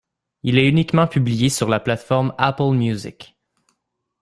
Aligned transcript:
Il 0.41 0.57
est 0.57 0.67
uniquement 0.67 1.05
publié 1.05 1.49
sur 1.49 1.69
la 1.69 1.79
plateforme 1.79 2.33
Apple 2.39 2.71
Music. 2.71 3.37